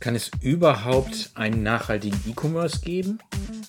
[0.00, 3.20] Kann es überhaupt einen nachhaltigen E-Commerce geben?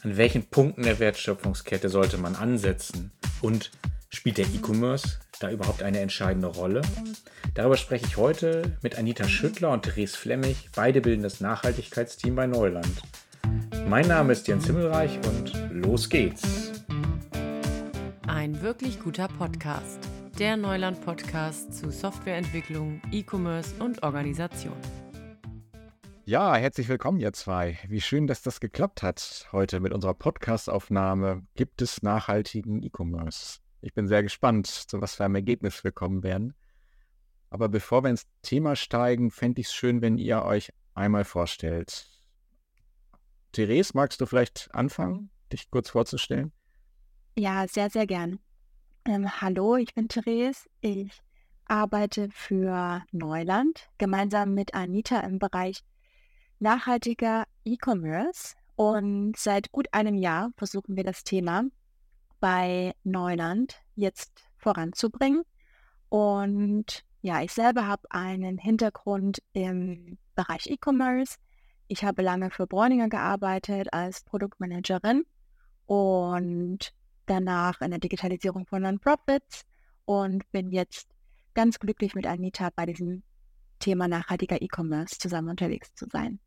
[0.02, 3.12] An welchen Punkten der Wertschöpfungskette sollte man ansetzen?
[3.42, 3.70] Und
[4.10, 6.82] spielt der E-Commerce da überhaupt eine entscheidende Rolle?
[7.54, 10.70] Darüber spreche ich heute mit Anita Schüttler und Therese Flemmig.
[10.76, 13.04] Beide bilden das Nachhaltigkeitsteam bei Neuland.
[13.88, 16.72] Mein Name ist Jens Himmelreich und los geht's.
[18.26, 20.00] Ein wirklich guter Podcast.
[20.40, 24.74] Der Neuland-Podcast zu Softwareentwicklung, E-Commerce und Organisation.
[26.26, 27.78] Ja, herzlich willkommen, ihr zwei.
[27.86, 31.46] Wie schön, dass das geklappt hat heute mit unserer Podcast-Aufnahme.
[31.56, 33.60] Gibt es nachhaltigen E-Commerce?
[33.82, 36.54] Ich bin sehr gespannt, zu was für einem Ergebnis wir kommen werden.
[37.50, 42.08] Aber bevor wir ins Thema steigen, fände ich es schön, wenn ihr euch einmal vorstellt.
[43.52, 46.54] Therese, magst du vielleicht anfangen, dich kurz vorzustellen?
[47.38, 48.40] Ja, sehr, sehr gern.
[49.04, 50.70] Ähm, hallo, ich bin Therese.
[50.80, 51.12] Ich
[51.66, 55.84] arbeite für Neuland gemeinsam mit Anita im Bereich
[56.64, 58.56] nachhaltiger E-Commerce.
[58.76, 61.66] Und seit gut einem Jahr versuchen wir das Thema
[62.40, 65.44] bei Neuland jetzt voranzubringen.
[66.10, 71.38] Und ja, ich selber habe einen Hintergrund im Bereich E-Commerce.
[71.88, 75.26] Ich habe lange für Bräuninger gearbeitet als Produktmanagerin
[75.86, 76.94] und
[77.28, 79.66] danach in der Digitalisierung von Non-Profits
[80.06, 81.08] und bin jetzt
[81.54, 83.24] ganz glücklich mit Anita bei diesem
[83.80, 86.40] Thema nachhaltiger E-Commerce zusammen unterwegs zu sein.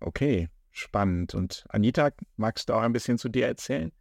[0.00, 1.34] Okay, spannend.
[1.34, 3.92] Und Anita, magst du auch ein bisschen zu dir erzählen?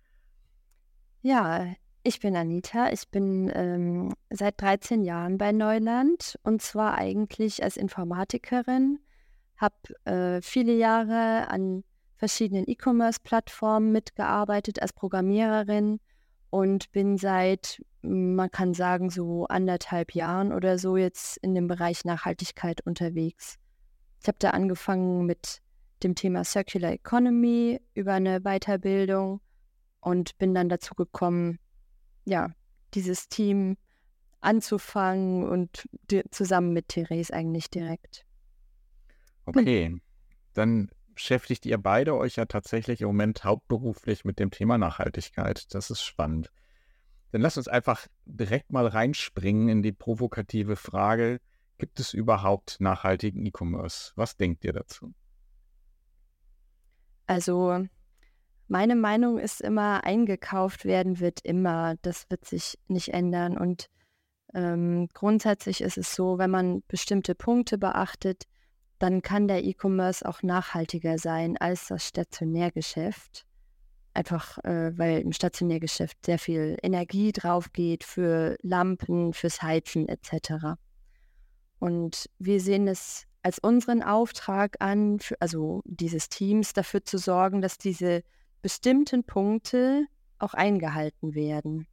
[1.21, 1.67] Ja,
[2.03, 2.89] ich bin Anita.
[2.91, 8.99] Ich bin ähm, seit 13 Jahren bei Neuland und zwar eigentlich als Informatikerin.
[9.57, 11.83] Habe äh, viele Jahre an
[12.15, 15.99] verschiedenen E-Commerce-Plattformen mitgearbeitet als Programmiererin
[16.49, 22.05] und bin seit, man kann sagen, so anderthalb Jahren oder so jetzt in dem Bereich
[22.05, 23.57] Nachhaltigkeit unterwegs.
[24.21, 25.61] Ich habe da angefangen mit
[26.03, 29.41] dem Thema Circular Economy über eine Weiterbildung
[29.99, 31.59] und bin dann dazu gekommen,
[32.25, 32.51] ja,
[32.93, 33.77] dieses Team
[34.39, 35.87] anzufangen und
[36.31, 38.25] zusammen mit Therese eigentlich direkt.
[39.45, 39.99] Okay,
[40.53, 45.73] dann beschäftigt ihr beide euch ja tatsächlich im Moment hauptberuflich mit dem Thema Nachhaltigkeit.
[45.73, 46.51] Das ist spannend.
[47.31, 51.39] Dann lasst uns einfach direkt mal reinspringen in die provokative Frage,
[51.77, 54.13] gibt es überhaupt nachhaltigen E-Commerce?
[54.15, 55.13] Was denkt ihr dazu?
[57.27, 57.85] Also
[58.67, 61.95] meine Meinung ist immer, eingekauft werden wird immer.
[62.01, 63.57] Das wird sich nicht ändern.
[63.57, 63.87] Und
[64.53, 68.43] ähm, grundsätzlich ist es so, wenn man bestimmte Punkte beachtet,
[68.99, 73.45] dann kann der E-Commerce auch nachhaltiger sein als das Stationärgeschäft.
[74.13, 80.77] Einfach äh, weil im Stationärgeschäft sehr viel Energie drauf geht für Lampen, fürs Heizen etc.
[81.79, 87.61] Und wir sehen es als unseren Auftrag an, für, also dieses Teams dafür zu sorgen,
[87.61, 88.23] dass diese
[88.61, 90.05] bestimmten Punkte
[90.39, 91.87] auch eingehalten werden.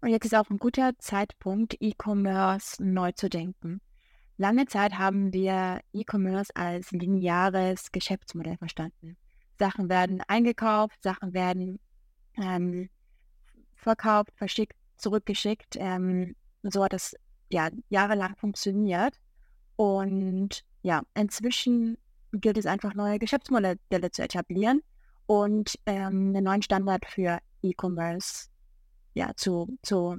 [0.00, 3.80] Und jetzt ist auch ein guter Zeitpunkt, E-Commerce neu zu denken.
[4.36, 9.16] Lange Zeit haben wir E-Commerce als lineares Geschäftsmodell verstanden.
[9.58, 11.78] Sachen werden eingekauft, Sachen werden
[12.36, 12.90] ähm,
[13.74, 15.76] verkauft, verschickt, zurückgeschickt.
[15.76, 17.14] Ähm, so hat das
[17.48, 19.18] ja jahrelang funktioniert.
[19.76, 21.98] Und ja, inzwischen
[22.32, 23.78] gilt es einfach neue Geschäftsmodelle
[24.10, 24.82] zu etablieren
[25.26, 28.48] und ähm, einen neuen Standard für E-Commerce
[29.14, 30.18] ja, zu, zu,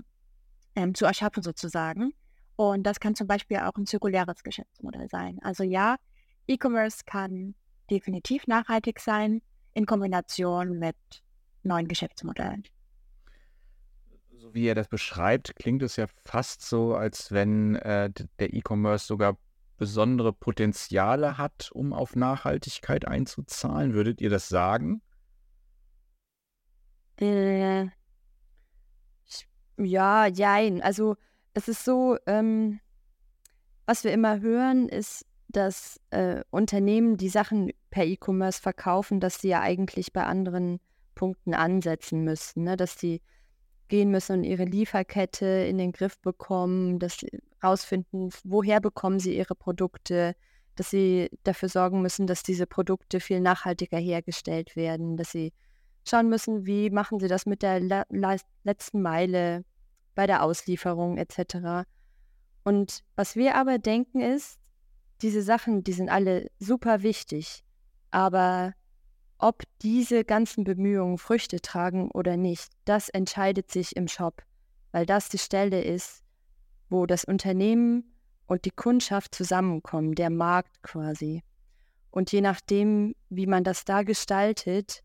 [0.76, 2.14] ähm, zu erschaffen sozusagen.
[2.56, 5.40] Und das kann zum Beispiel auch ein zirkuläres Geschäftsmodell sein.
[5.44, 5.98] Also ja,
[6.48, 7.54] E-Commerce kann
[7.90, 9.42] definitiv nachhaltig sein
[9.74, 10.96] in Kombination mit
[11.64, 12.64] neuen Geschäftsmodellen.
[14.36, 19.06] So wie er das beschreibt, klingt es ja fast so, als wenn äh, der E-Commerce
[19.06, 19.38] sogar
[19.78, 23.94] besondere Potenziale hat, um auf Nachhaltigkeit einzuzahlen.
[23.94, 25.02] Würdet ihr das sagen?
[27.20, 27.88] Äh,
[29.78, 30.82] ja, jein.
[30.82, 31.16] Also
[31.54, 32.80] es ist so, ähm,
[33.86, 39.50] was wir immer hören, ist, dass äh, Unternehmen, die Sachen per E-Commerce verkaufen, dass sie
[39.50, 40.80] ja eigentlich bei anderen
[41.16, 42.76] Punkten ansetzen müssen, ne?
[42.76, 43.22] dass sie
[43.88, 47.30] gehen müssen und ihre Lieferkette in den Griff bekommen, dass sie
[47.64, 50.36] rausfinden, woher bekommen sie ihre Produkte,
[50.76, 55.54] dass sie dafür sorgen müssen, dass diese Produkte viel nachhaltiger hergestellt werden, dass sie
[56.08, 58.06] schauen müssen, wie machen sie das mit der
[58.64, 59.64] letzten Meile,
[60.16, 61.88] bei der Auslieferung etc.
[62.64, 64.60] Und was wir aber denken ist,
[65.22, 67.64] diese Sachen, die sind alle super wichtig,
[68.12, 68.74] aber
[69.40, 74.42] ob diese ganzen Bemühungen Früchte tragen oder nicht, das entscheidet sich im Shop,
[74.92, 76.24] weil das die Stelle ist,
[76.90, 78.14] wo das Unternehmen
[78.48, 81.44] und die Kundschaft zusammenkommen, der Markt quasi.
[82.12, 85.04] Und je nachdem, wie man das da gestaltet,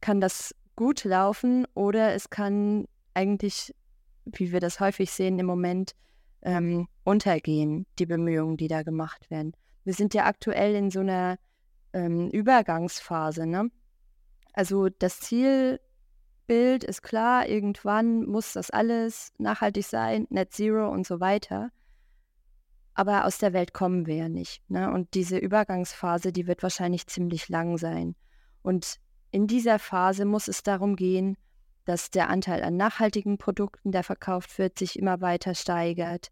[0.00, 3.74] kann das gut laufen oder es kann eigentlich,
[4.24, 5.94] wie wir das häufig sehen im Moment,
[6.42, 9.52] ähm, untergehen, die Bemühungen, die da gemacht werden.
[9.84, 11.38] Wir sind ja aktuell in so einer
[11.92, 13.46] ähm, Übergangsphase.
[13.46, 13.70] Ne?
[14.52, 21.20] Also das Zielbild ist klar, irgendwann muss das alles nachhaltig sein, Net Zero und so
[21.20, 21.70] weiter.
[22.94, 24.68] Aber aus der Welt kommen wir ja nicht.
[24.68, 24.92] Ne?
[24.92, 28.14] Und diese Übergangsphase, die wird wahrscheinlich ziemlich lang sein.
[28.62, 28.98] Und
[29.30, 31.36] in dieser Phase muss es darum gehen,
[31.84, 36.28] dass der Anteil an nachhaltigen Produkten, der verkauft wird, sich immer weiter steigert,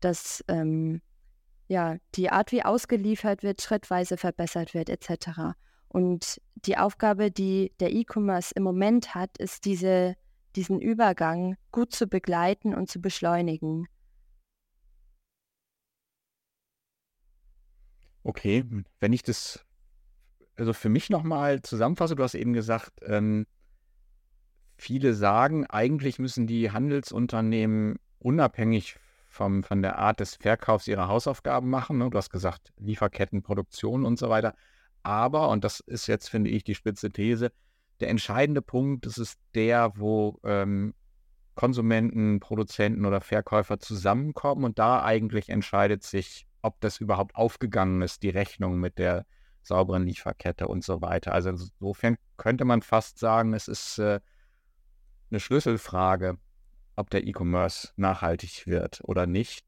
[0.00, 1.00] dass ähm,
[1.70, 5.54] ja, die Art, wie ausgeliefert wird, schrittweise verbessert wird, etc.
[5.86, 10.16] Und die Aufgabe, die der E-Commerce im Moment hat, ist diese,
[10.56, 13.86] diesen Übergang gut zu begleiten und zu beschleunigen.
[18.24, 18.64] Okay,
[18.98, 19.64] wenn ich das
[20.56, 23.46] also für mich nochmal zusammenfasse, du hast eben gesagt, ähm,
[24.76, 28.96] viele sagen, eigentlich müssen die Handelsunternehmen unabhängig
[29.30, 31.98] vom, von der Art des Verkaufs ihre Hausaufgaben machen.
[31.98, 32.10] Ne?
[32.10, 34.54] Du hast gesagt, Lieferketten, Produktion und so weiter.
[35.02, 37.52] Aber, und das ist jetzt, finde ich, die spitze These,
[38.00, 40.94] der entscheidende Punkt, das ist der, wo ähm,
[41.54, 48.22] Konsumenten, Produzenten oder Verkäufer zusammenkommen und da eigentlich entscheidet sich, ob das überhaupt aufgegangen ist,
[48.22, 49.26] die Rechnung mit der
[49.62, 51.32] sauberen Lieferkette und so weiter.
[51.32, 54.20] Also insofern könnte man fast sagen, es ist äh,
[55.30, 56.38] eine Schlüsselfrage,
[56.96, 59.64] ob der E-Commerce nachhaltig wird oder nicht.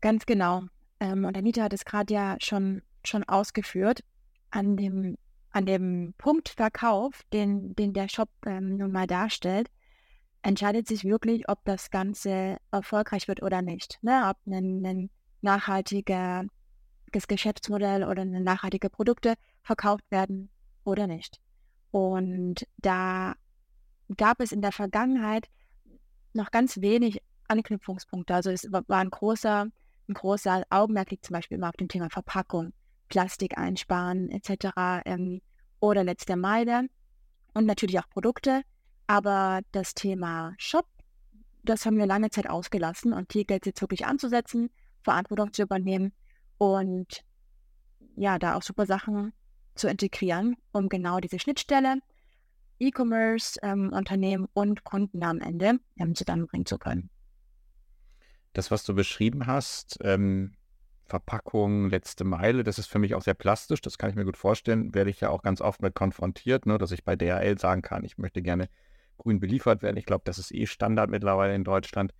[0.00, 0.62] Ganz genau.
[1.00, 4.04] Ähm, und Anita hat es gerade ja schon, schon ausgeführt.
[4.50, 5.16] An dem,
[5.50, 9.70] an dem Punkt Verkauf, den, den der Shop ähm, nun mal darstellt,
[10.42, 13.98] entscheidet sich wirklich, ob das Ganze erfolgreich wird oder nicht.
[14.02, 14.28] Ne?
[14.30, 16.44] Ob ein, ein nachhaltiger
[17.10, 20.50] Geschäftsmodell oder nachhaltige Produkte verkauft werden
[20.84, 21.40] oder nicht.
[21.90, 23.34] Und da
[24.16, 25.48] gab es in der Vergangenheit
[26.38, 28.34] noch ganz wenig Anknüpfungspunkte.
[28.34, 29.66] Also es war ein großer,
[30.08, 32.72] ein großer Augenmerk liegt zum Beispiel immer auf dem Thema Verpackung,
[33.08, 34.68] Plastik einsparen etc.
[35.04, 35.42] Ähm,
[35.80, 36.88] oder letzte Meile
[37.54, 38.62] und natürlich auch Produkte.
[39.06, 40.86] Aber das Thema Shop,
[41.64, 44.70] das haben wir lange Zeit ausgelassen und hier gilt es jetzt wirklich anzusetzen,
[45.02, 46.12] Verantwortung zu übernehmen
[46.58, 47.22] und
[48.16, 49.32] ja, da auch super Sachen
[49.74, 52.00] zu integrieren, um genau diese Schnittstelle
[52.78, 57.10] E-Commerce-Unternehmen ähm, und Kunden am Ende ähm, zusammenbringen zu können.
[58.52, 60.54] Das, was du beschrieben hast, ähm,
[61.04, 64.36] Verpackung, letzte Meile, das ist für mich auch sehr plastisch, das kann ich mir gut
[64.36, 67.82] vorstellen, werde ich ja auch ganz oft mit konfrontiert, ne, dass ich bei DHL sagen
[67.82, 68.68] kann, ich möchte gerne
[69.16, 69.96] grün beliefert werden.
[69.96, 72.12] Ich glaube, das ist eh Standard mittlerweile in Deutschland.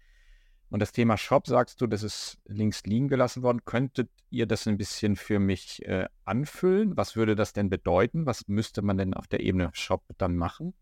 [0.70, 3.64] Und das Thema Shop, sagst du, das ist links liegen gelassen worden.
[3.64, 6.96] Könntet ihr das ein bisschen für mich äh, anfüllen?
[6.96, 8.26] Was würde das denn bedeuten?
[8.26, 10.74] Was müsste man denn auf der Ebene Shop dann machen?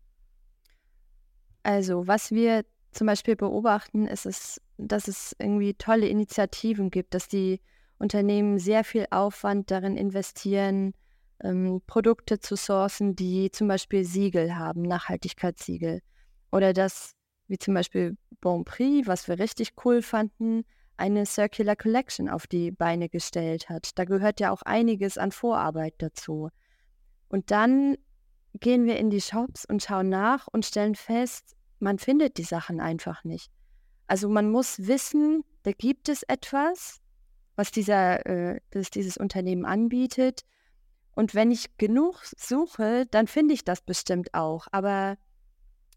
[1.63, 7.27] Also, was wir zum Beispiel beobachten, ist es, dass es irgendwie tolle Initiativen gibt, dass
[7.27, 7.61] die
[7.97, 10.93] Unternehmen sehr viel Aufwand darin investieren,
[11.43, 16.01] ähm, Produkte zu sourcen, die zum Beispiel Siegel haben, Nachhaltigkeitssiegel.
[16.51, 17.16] Oder dass
[17.47, 20.63] wie zum Beispiel Bon Prix, was wir richtig cool fanden,
[20.97, 23.97] eine Circular Collection auf die Beine gestellt hat.
[23.97, 26.49] Da gehört ja auch einiges an Vorarbeit dazu.
[27.29, 27.97] Und dann
[28.59, 32.79] gehen wir in die Shops und schauen nach und stellen fest, man findet die Sachen
[32.79, 33.51] einfach nicht.
[34.07, 37.01] Also man muss wissen, da gibt es etwas,
[37.55, 40.41] was dieser, äh, das dieses Unternehmen anbietet.
[41.13, 44.67] Und wenn ich genug suche, dann finde ich das bestimmt auch.
[44.71, 45.17] Aber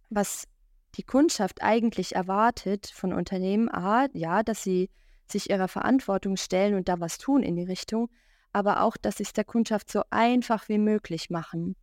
[0.09, 0.47] was
[0.97, 4.90] die Kundschaft eigentlich erwartet von Unternehmen, a, ja, dass sie
[5.26, 8.11] sich ihrer Verantwortung stellen und da was tun in die Richtung,
[8.52, 11.76] aber auch, dass sie es der Kundschaft so einfach wie möglich machen.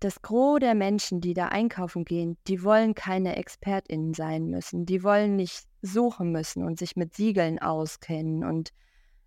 [0.00, 4.84] Das Gros der Menschen, die da einkaufen gehen, die wollen keine ExpertInnen sein müssen.
[4.84, 8.72] Die wollen nicht suchen müssen und sich mit Siegeln auskennen und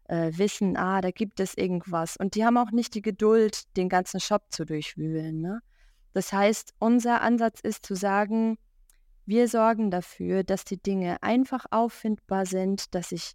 [0.10, 2.18] äh, wissen, ah, da gibt es irgendwas.
[2.18, 5.42] Und die haben auch nicht die Geduld, den ganzen Shop zu durchwühlen.
[5.42, 5.62] Ne?
[6.14, 8.58] Das heißt, unser Ansatz ist zu sagen,
[9.30, 13.34] wir sorgen dafür, dass die Dinge einfach auffindbar sind, dass ich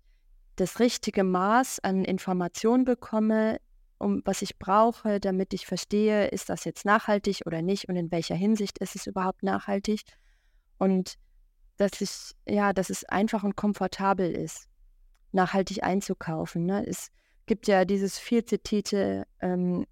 [0.56, 3.60] das richtige Maß an Information bekomme,
[3.98, 8.10] um was ich brauche, damit ich verstehe, ist das jetzt nachhaltig oder nicht und in
[8.10, 10.02] welcher Hinsicht ist es überhaupt nachhaltig
[10.78, 11.14] und
[11.76, 14.68] dass ich ja, dass es einfach und komfortabel ist,
[15.30, 16.66] nachhaltig einzukaufen.
[16.66, 16.84] Ne?
[16.86, 17.12] Es
[17.46, 19.86] gibt ja dieses viel zitierte ähm,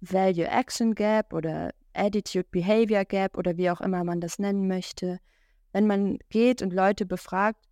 [0.00, 5.20] Value Action Gap oder Attitude Behavior Gap oder wie auch immer man das nennen möchte
[5.74, 7.66] wenn man geht und Leute befragt,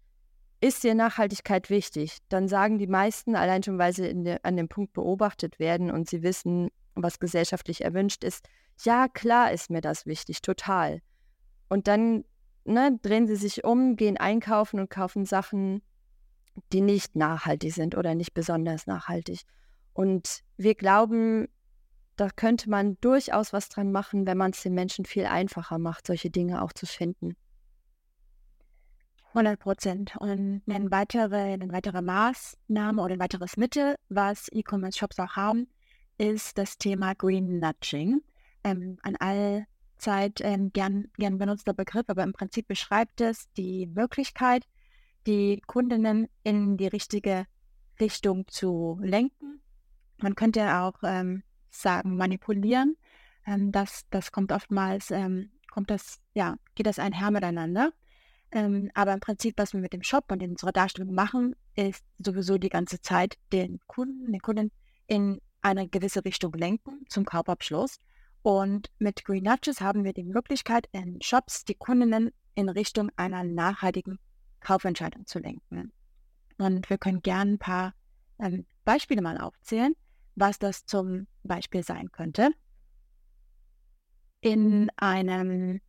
[0.61, 2.19] ist dir Nachhaltigkeit wichtig?
[2.29, 6.11] Dann sagen die meisten, allein schon, weil sie de, an dem Punkt beobachtet werden und
[6.11, 8.45] sie wissen, was gesellschaftlich erwünscht ist,
[8.83, 11.01] ja, klar ist mir das wichtig, total.
[11.69, 12.25] Und dann
[12.65, 15.81] ne, drehen sie sich um, gehen einkaufen und kaufen Sachen,
[16.73, 19.43] die nicht nachhaltig sind oder nicht besonders nachhaltig.
[19.93, 21.49] Und wir glauben,
[22.17, 26.09] da könnte man durchaus was dran machen, wenn man es den Menschen viel einfacher macht,
[26.09, 27.37] solche Dinge auch zu finden.
[29.35, 30.17] 100 Prozent.
[30.17, 35.69] Und eine weitere, eine weitere Maßnahme oder ein weiteres Mittel, was E-Commerce-Shops auch haben,
[36.19, 38.23] ist das Thema Green Nudging.
[38.65, 44.65] Ähm, ein allzeit ähm, gern, gern benutzter Begriff, aber im Prinzip beschreibt es die Möglichkeit,
[45.27, 47.47] die Kundinnen in die richtige
[48.01, 49.61] Richtung zu lenken.
[50.19, 52.97] Man könnte auch ähm, sagen, manipulieren.
[53.47, 57.93] Ähm, das, das kommt oftmals, ähm, kommt das, ja, geht das einher miteinander.
[58.53, 62.59] Ähm, aber im Prinzip, was wir mit dem Shop und unserer Darstellung machen, ist sowieso
[62.59, 64.71] die ganze Zeit den Kunden, den Kunden
[65.07, 67.99] in eine gewisse Richtung lenken zum Kaufabschluss.
[68.43, 73.43] Und mit Green Nudges haben wir die Möglichkeit, in Shops die Kundinnen in Richtung einer
[73.45, 74.19] nachhaltigen
[74.61, 75.93] Kaufentscheidung zu lenken.
[76.59, 77.95] Und wir können gerne ein paar
[78.39, 79.95] ähm, Beispiele mal aufzählen,
[80.35, 82.51] was das zum Beispiel sein könnte.
[84.41, 85.81] In einem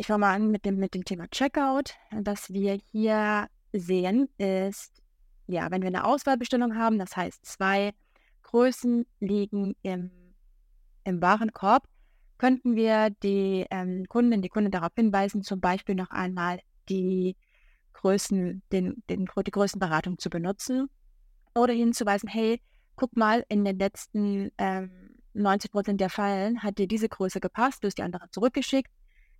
[0.00, 1.94] ich fange mal an mit dem, mit dem Thema Checkout.
[2.10, 5.02] Was wir hier sehen ist,
[5.46, 7.92] ja, wenn wir eine Auswahlbestellung haben, das heißt zwei
[8.40, 10.10] Größen liegen im,
[11.04, 11.84] im Warenkorb,
[12.38, 17.36] könnten wir die ähm, Kunden, die Kunden darauf hinweisen, zum Beispiel noch einmal die
[17.92, 20.88] Größen, den, den, die Größenberatung zu benutzen
[21.54, 22.62] oder hinzuweisen, hey,
[22.96, 27.84] guck mal, in den letzten ähm, 90 Prozent der Fällen hat dir diese Größe gepasst,
[27.84, 28.90] du hast die andere zurückgeschickt,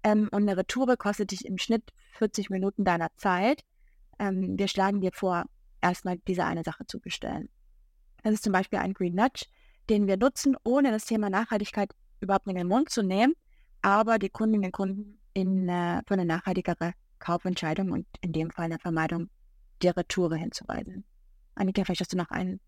[0.03, 3.63] ähm, und eine Retour kostet dich im Schnitt 40 Minuten deiner Zeit.
[4.19, 5.45] Ähm, wir schlagen dir vor,
[5.81, 7.49] erstmal diese eine Sache zu bestellen.
[8.23, 9.47] Das ist zum Beispiel ein Green Nudge,
[9.89, 13.35] den wir nutzen, ohne das Thema Nachhaltigkeit überhaupt in den Mund zu nehmen,
[13.83, 18.67] aber die Kundinnen und Kunden in, äh, für eine nachhaltigere Kaufentscheidung und in dem Fall
[18.67, 19.31] eine Vermeidung
[19.83, 21.05] der Retoure hinzuweisen.
[21.55, 22.61] Annika, vielleicht hast du noch ein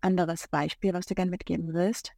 [0.00, 2.12] anderes Beispiel, was du gerne mitgeben willst.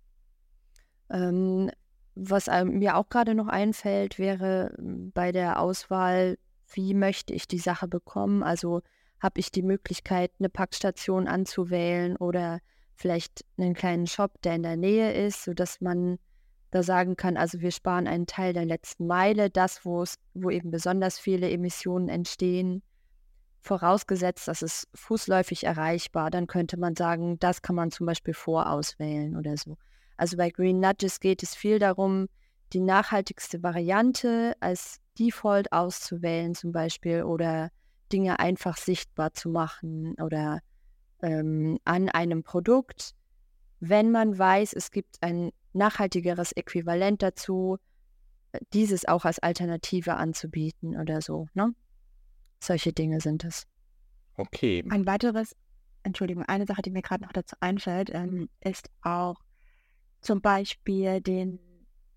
[1.11, 1.71] Ähm,
[2.15, 6.39] was mir auch gerade noch einfällt, wäre hm, bei der Auswahl,
[6.75, 8.43] wie möchte ich die Sache bekommen?
[8.43, 8.83] Also
[9.21, 12.61] habe ich die Möglichkeit, eine Packstation anzuwählen oder
[12.95, 16.19] vielleicht einen kleinen Shop, der in der Nähe ist, sodass man
[16.71, 20.51] da sagen kann, also wir sparen einen Teil der letzten Meile, das, wo es, wo
[20.51, 22.83] eben besonders viele Emissionen entstehen.
[23.61, 29.37] Vorausgesetzt, das ist fußläufig erreichbar, dann könnte man sagen, das kann man zum Beispiel vorauswählen
[29.37, 29.77] oder so.
[30.23, 32.29] Also bei Green Nudges geht es viel darum,
[32.73, 37.73] die nachhaltigste Variante als Default auszuwählen zum Beispiel oder
[38.13, 40.61] Dinge einfach sichtbar zu machen oder
[41.23, 43.17] ähm, an einem Produkt,
[43.81, 47.79] wenn man weiß, es gibt ein nachhaltigeres Äquivalent dazu,
[48.73, 51.49] dieses auch als Alternative anzubieten oder so.
[51.55, 51.75] Ne?
[52.61, 53.67] Solche Dinge sind es.
[54.37, 54.85] Okay.
[54.89, 55.57] Ein weiteres,
[56.05, 59.35] Entschuldigung, eine Sache, die mir gerade noch dazu einfällt, ähm, ist auch
[60.23, 61.59] zum Beispiel den,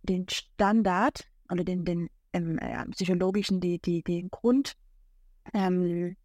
[0.03, 4.75] den Standard oder den, den ähm, äh, psychologischen, die, die, den Grund,
[5.53, 6.15] ähm,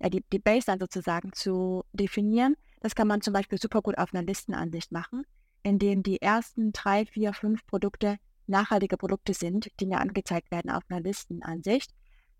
[0.00, 2.56] ja, die, die Baseline sozusagen zu definieren.
[2.80, 5.24] Das kann man zum Beispiel super gut auf einer Listenansicht machen,
[5.62, 10.70] in dem die ersten drei, vier, fünf Produkte nachhaltige Produkte sind, die mir angezeigt werden
[10.70, 11.92] auf einer Listenansicht.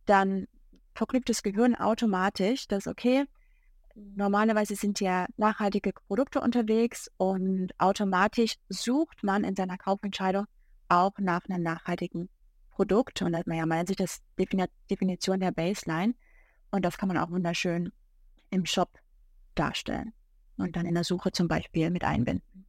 [0.07, 0.47] Dann
[0.95, 3.25] verknüpft das Gehirn automatisch, dass, okay,
[4.15, 10.47] normalerweise sind ja nachhaltige Produkte unterwegs und automatisch sucht man in seiner Kaufentscheidung
[10.89, 12.29] auch nach einem nachhaltigen
[12.71, 13.23] Produkt.
[13.23, 16.15] Und man ja meint sich das Definition der Baseline.
[16.71, 17.93] Und das kann man auch wunderschön
[18.51, 18.91] im Shop
[19.55, 20.13] darstellen
[20.57, 22.67] und dann in der Suche zum Beispiel mit einbinden.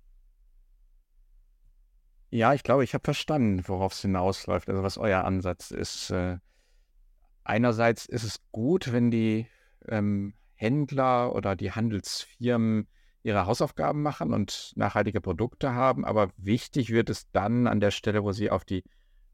[2.32, 6.12] Ja, ich glaube, ich habe verstanden, worauf es hinausläuft, also was euer Ansatz ist.
[6.12, 6.38] Äh,
[7.44, 9.48] einerseits ist es gut, wenn die
[9.88, 12.88] ähm, Händler oder die Handelsfirmen
[13.24, 16.04] ihre Hausaufgaben machen und nachhaltige Produkte haben.
[16.04, 18.84] Aber wichtig wird es dann an der Stelle, wo sie auf die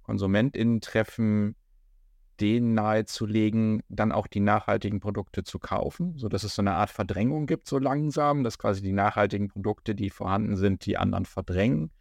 [0.04, 1.56] KonsumentInnen treffen,
[2.40, 7.48] denen nahezulegen, dann auch die nachhaltigen Produkte zu kaufen, sodass es so eine Art Verdrängung
[7.48, 11.92] gibt, so langsam, dass quasi die nachhaltigen Produkte, die vorhanden sind, die anderen verdrängen.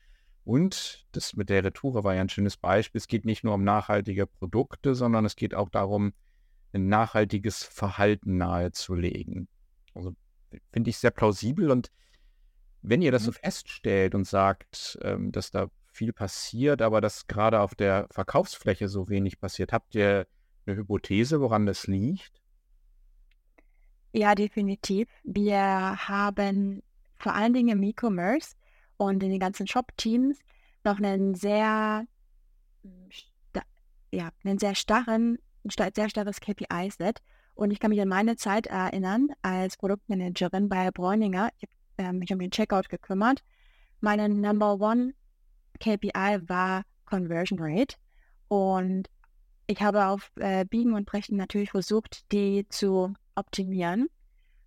[0.44, 2.98] Und das mit der Retoure war ja ein schönes Beispiel.
[2.98, 6.12] Es geht nicht nur um nachhaltige Produkte, sondern es geht auch darum,
[6.74, 9.48] ein nachhaltiges Verhalten nahezulegen.
[9.94, 10.14] Also
[10.72, 11.90] finde ich sehr plausibel und
[12.82, 13.36] wenn ihr das so mhm.
[13.36, 19.08] feststellt und sagt, ähm, dass da viel passiert, aber dass gerade auf der Verkaufsfläche so
[19.08, 20.26] wenig passiert, habt ihr
[20.66, 22.42] eine Hypothese, woran das liegt?
[24.12, 25.08] Ja, definitiv.
[25.24, 26.82] Wir haben
[27.16, 28.54] vor allen Dingen im E-Commerce
[28.96, 30.38] und in den ganzen Shop-Teams
[30.84, 32.06] noch einen sehr,
[34.12, 35.38] ja, einen sehr starren,
[35.70, 37.20] sehr starres KPI-Set.
[37.54, 41.50] Und ich kann mich an meine Zeit erinnern als Produktmanagerin bei Bräuninger.
[41.58, 43.44] Ich habe ähm, mich um den Checkout gekümmert.
[44.00, 45.14] Meine Number One
[45.80, 47.96] KPI war Conversion Rate.
[48.48, 49.08] Und
[49.66, 54.08] ich habe auf äh, Biegen und Brechen natürlich versucht, die zu optimieren,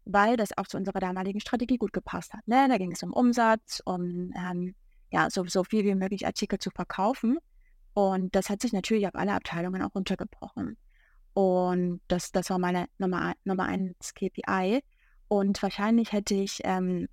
[0.06, 2.48] weil das auch zu unserer damaligen Strategie gut gepasst hat.
[2.48, 2.68] Ne?
[2.70, 4.76] Da ging es um Umsatz, um ähm,
[5.12, 7.38] ja, so, so viel wie möglich Artikel zu verkaufen.
[7.94, 10.78] Und das hat sich natürlich auf alle Abteilungen auch runtergebrochen.
[11.38, 14.82] Und das, das war meine Nummer, Nummer eins KPI.
[15.28, 17.08] Und wahrscheinlich hätte ich ähm,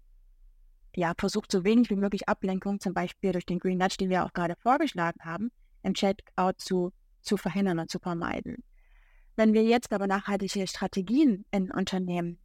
[0.97, 4.25] ja, versucht, so wenig wie möglich Ablenkung, zum Beispiel durch den Green Nudge, den wir
[4.25, 5.53] auch gerade vorgeschlagen haben,
[5.83, 6.91] im Checkout zu,
[7.21, 8.65] zu verhindern und zu vermeiden.
[9.37, 12.39] Wenn wir jetzt aber nachhaltige Strategien in Unternehmen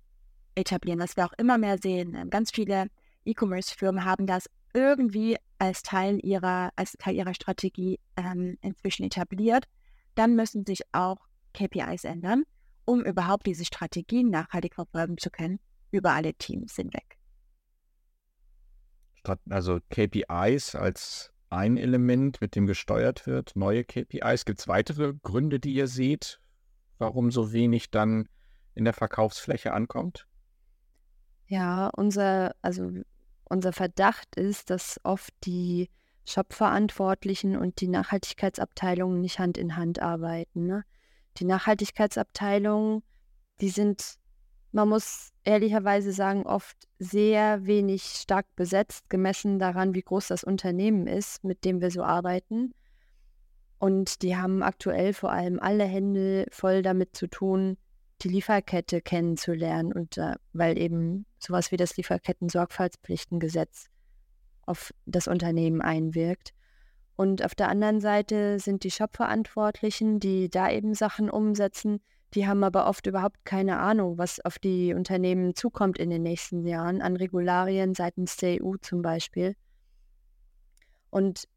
[0.55, 2.87] etablieren, was wir auch immer mehr sehen, ähm, ganz viele
[3.23, 9.63] E-Commerce-Firmen haben das irgendwie als Teil ihrer, als Teil ihrer Strategie ähm, inzwischen etabliert,
[10.15, 12.43] dann müssen sich auch KPIs ändern,
[12.85, 15.59] um überhaupt diese Strategien nachhaltig verfolgen zu können
[15.91, 17.17] über alle Teams hinweg.
[19.49, 24.45] Also KPIs als ein Element, mit dem gesteuert wird, neue KPIs.
[24.45, 26.39] Gibt es weitere Gründe, die ihr seht,
[26.97, 28.27] warum so wenig dann
[28.75, 30.27] in der Verkaufsfläche ankommt?
[31.47, 32.91] Ja, unser, also
[33.45, 35.89] unser Verdacht ist, dass oft die
[36.25, 40.67] Shop-Verantwortlichen und die Nachhaltigkeitsabteilungen nicht Hand in Hand arbeiten.
[40.67, 40.83] Ne?
[41.37, 43.03] Die Nachhaltigkeitsabteilungen,
[43.61, 44.15] die sind,
[44.71, 51.07] man muss ehrlicherweise sagen, oft sehr wenig stark besetzt, gemessen daran, wie groß das Unternehmen
[51.07, 52.73] ist, mit dem wir so arbeiten.
[53.77, 57.77] Und die haben aktuell vor allem alle Hände voll damit zu tun,
[58.21, 63.89] die Lieferkette kennenzulernen und äh, weil eben sowas wie das Lieferketten-Sorgfaltspflichtengesetz
[64.65, 66.53] auf das Unternehmen einwirkt.
[67.19, 71.99] Und auf der anderen Seite sind die Shop-Verantwortlichen, die da eben Sachen umsetzen,
[72.33, 76.65] die haben aber oft überhaupt keine Ahnung, was auf die Unternehmen zukommt in den nächsten
[76.65, 79.57] Jahren, an Regularien seitens der EU zum Beispiel.
[81.09, 81.49] Und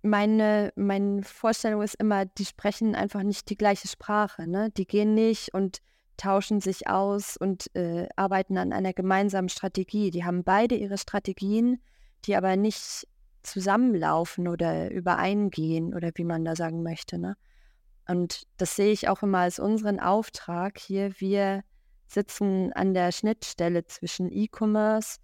[0.00, 4.48] meine, meine Vorstellung ist immer, die sprechen einfach nicht die gleiche Sprache.
[4.48, 4.70] Ne?
[4.70, 5.80] Die gehen nicht und
[6.16, 10.10] tauschen sich aus und äh, arbeiten an einer gemeinsamen Strategie.
[10.10, 11.82] Die haben beide ihre Strategien,
[12.24, 13.06] die aber nicht
[13.44, 17.18] zusammenlaufen oder übereingehen oder wie man da sagen möchte.
[17.18, 17.36] Ne?
[18.08, 21.12] Und das sehe ich auch immer als unseren Auftrag hier.
[21.18, 21.62] Wir
[22.06, 25.18] sitzen an der Schnittstelle zwischen E-Commerce,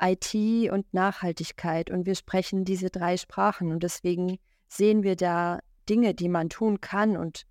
[0.00, 0.34] IT
[0.72, 6.28] und Nachhaltigkeit und wir sprechen diese drei Sprachen und deswegen sehen wir da Dinge, die
[6.28, 7.44] man tun kann und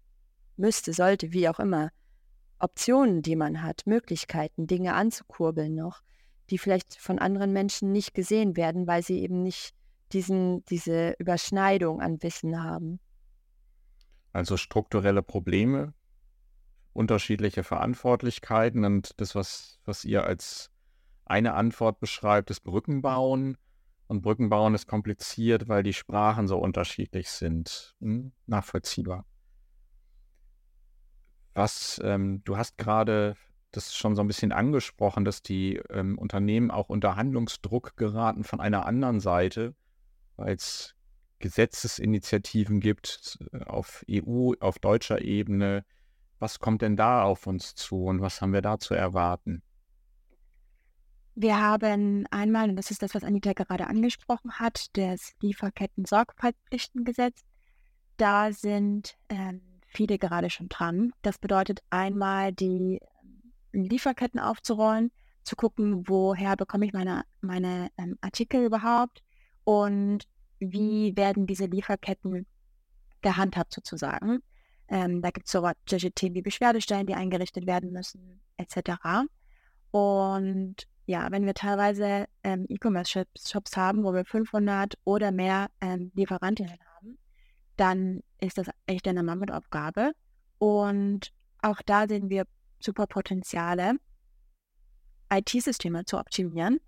[0.58, 1.92] müsste, sollte, wie auch immer,
[2.60, 6.02] Optionen, die man hat, Möglichkeiten, Dinge anzukurbeln noch,
[6.50, 9.74] die vielleicht von anderen Menschen nicht gesehen werden, weil sie eben nicht
[10.13, 13.00] diesen, diese Überschneidung an Wissen haben.
[14.34, 15.93] Also strukturelle Probleme,
[16.93, 20.71] unterschiedliche Verantwortlichkeiten und das, was, was ihr als
[21.26, 23.58] eine Antwort beschreibt, ist Brückenbauen.
[24.08, 27.95] Und Brückenbauen ist kompliziert, weil die Sprachen so unterschiedlich sind.
[28.02, 28.34] Hm?
[28.45, 29.26] Nachvollziehbar.
[31.54, 33.36] Was, ähm, du hast gerade
[33.71, 38.60] das schon so ein bisschen angesprochen, dass die ähm, Unternehmen auch unter Handlungsdruck geraten von
[38.60, 39.76] einer anderen Seite,
[40.47, 40.95] es
[41.39, 45.86] Gesetzesinitiativen gibt auf EU, auf deutscher Ebene.
[46.39, 49.62] Was kommt denn da auf uns zu und was haben wir da zu erwarten?
[51.36, 57.41] Wir haben einmal, und das ist das, was Anita gerade angesprochen hat, das Lieferketten-Sorgfaltspflichtengesetz.
[58.17, 61.13] Da sind ähm, viele gerade schon dran.
[61.21, 62.99] Das bedeutet einmal, die
[63.73, 65.12] ähm, Lieferketten aufzurollen,
[65.43, 69.23] zu gucken, woher bekomme ich meine, meine ähm, Artikel überhaupt
[69.63, 70.27] und
[70.62, 72.45] wie werden diese Lieferketten
[73.21, 74.39] gehandhabt sozusagen.
[74.88, 79.26] Ähm, da gibt es so solche Themen wie Beschwerdestellen, die eingerichtet werden müssen, etc.
[79.91, 86.78] Und ja, wenn wir teilweise ähm, E-Commerce-Shops haben, wo wir 500 oder mehr ähm, Lieferantinnen
[86.95, 87.17] haben,
[87.76, 90.12] dann ist das echt eine Mammutaufgabe.
[90.58, 92.45] Und auch da sehen wir
[92.80, 93.95] super Potenziale,
[95.32, 96.80] IT-Systeme zu optimieren.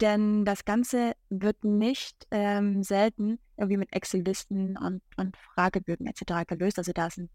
[0.00, 6.46] Denn das Ganze wird nicht ähm, selten irgendwie mit Excel-Listen und, und Fragebögen etc.
[6.46, 6.78] gelöst.
[6.78, 7.30] Also da ist ein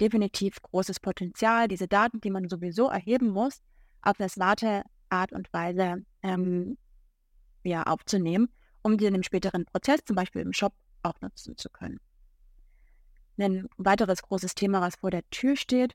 [0.00, 3.62] definitiv großes Potenzial, diese Daten, die man sowieso erheben muss,
[4.02, 6.76] auf eine smarte Art und Weise ähm,
[7.62, 8.48] ja, aufzunehmen,
[8.82, 12.00] um die in einem späteren Prozess, zum Beispiel im Shop, auch nutzen zu können.
[13.38, 15.94] Ein weiteres großes Thema, was vor der Tür steht,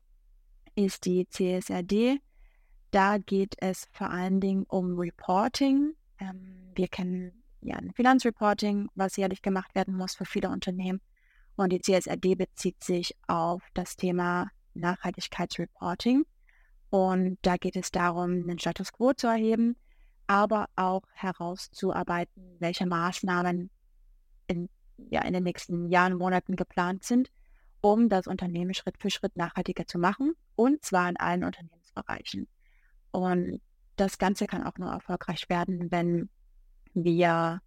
[0.76, 2.19] ist die CSRD.
[2.91, 5.93] Da geht es vor allen Dingen um Reporting.
[6.19, 11.01] Ähm, wir kennen ja ein Finanzreporting, was jährlich gemacht werden muss für viele Unternehmen.
[11.55, 16.25] Und die CSRD bezieht sich auf das Thema Nachhaltigkeitsreporting.
[16.89, 19.75] Und da geht es darum, den Status quo zu erheben,
[20.27, 23.69] aber auch herauszuarbeiten, welche Maßnahmen
[24.47, 24.69] in,
[25.10, 27.29] ja, in den nächsten Jahren, Monaten geplant sind,
[27.82, 32.47] um das Unternehmen Schritt für Schritt nachhaltiger zu machen, und zwar in allen Unternehmensbereichen.
[33.12, 33.62] Und
[34.00, 36.30] das Ganze kann auch nur erfolgreich werden, wenn
[36.94, 37.62] wir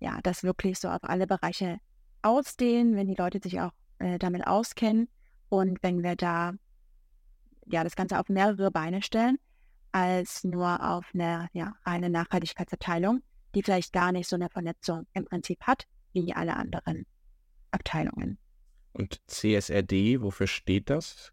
[0.00, 1.78] ja das wirklich so auf alle Bereiche
[2.22, 5.08] ausdehnen, wenn die Leute sich auch äh, damit auskennen
[5.48, 6.52] und wenn wir da
[7.66, 9.38] ja das Ganze auf mehrere Beine stellen,
[9.92, 13.22] als nur auf eine ja, reine Nachhaltigkeitsabteilung,
[13.54, 17.06] die vielleicht gar nicht so eine Vernetzung im Prinzip hat wie alle anderen
[17.70, 18.38] Abteilungen.
[18.92, 21.32] Und CSRD, wofür steht das?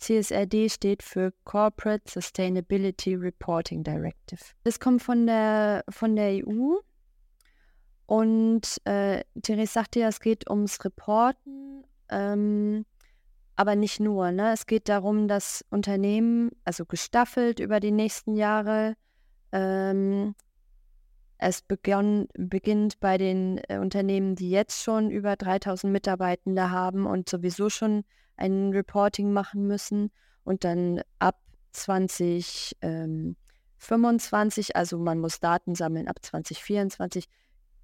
[0.00, 4.40] CSRD steht für Corporate Sustainability Reporting Directive.
[4.64, 6.78] Das kommt von der, von der EU.
[8.06, 12.84] Und äh, Therese sagte ja, es geht ums Reporten, ähm,
[13.54, 14.32] aber nicht nur.
[14.32, 14.52] Ne?
[14.52, 18.96] Es geht darum, dass Unternehmen, also gestaffelt über die nächsten Jahre,
[19.52, 20.34] ähm,
[21.40, 27.28] es begann, beginnt bei den äh, Unternehmen, die jetzt schon über 3000 Mitarbeitende haben und
[27.28, 28.04] sowieso schon
[28.36, 30.10] ein Reporting machen müssen
[30.44, 31.40] und dann ab
[31.72, 33.36] 2025, ähm,
[34.74, 37.26] also man muss Daten sammeln ab 2024,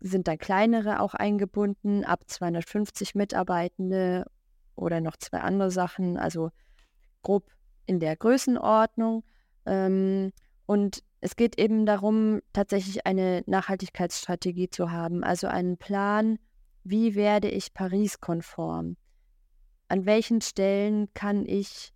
[0.01, 4.27] sind dann kleinere auch eingebunden, ab 250 Mitarbeitende
[4.75, 6.51] oder noch zwei andere Sachen, also
[7.23, 7.51] grob
[7.87, 9.25] in der Größenordnung.
[9.65, 10.33] Ähm,
[10.67, 16.39] und es geht eben darum, tatsächlich eine Nachhaltigkeitsstrategie zu haben, also einen Plan,
[16.85, 18.97] wie werde ich Paris-konform?
[19.89, 21.93] an welchen Stellen kann ich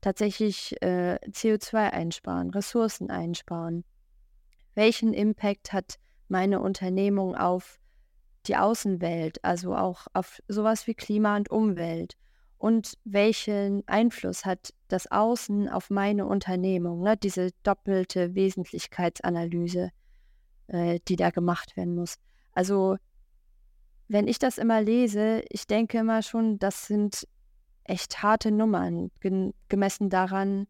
[0.00, 3.84] tatsächlich äh, CO2 einsparen, Ressourcen einsparen?
[4.74, 7.80] Welchen Impact hat meine Unternehmung auf
[8.46, 12.16] die Außenwelt, also auch auf sowas wie Klima und Umwelt?
[12.58, 17.02] Und welchen Einfluss hat das Außen auf meine Unternehmung?
[17.02, 17.16] Ne?
[17.16, 19.90] Diese doppelte Wesentlichkeitsanalyse,
[20.66, 22.16] äh, die da gemacht werden muss.
[22.52, 22.96] Also
[24.08, 27.28] wenn ich das immer lese, ich denke immer schon, das sind
[27.84, 29.10] echt harte Nummern,
[29.68, 30.66] gemessen daran,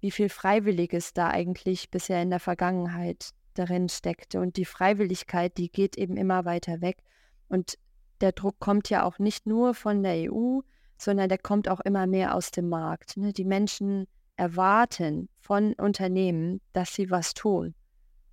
[0.00, 4.40] wie viel Freiwilliges da eigentlich bisher in der Vergangenheit darin steckte.
[4.40, 7.02] Und die Freiwilligkeit, die geht eben immer weiter weg.
[7.48, 7.78] Und
[8.20, 10.60] der Druck kommt ja auch nicht nur von der EU,
[10.98, 13.16] sondern der kommt auch immer mehr aus dem Markt.
[13.16, 13.32] Ne?
[13.32, 14.06] Die Menschen
[14.36, 17.74] erwarten von Unternehmen, dass sie was tun.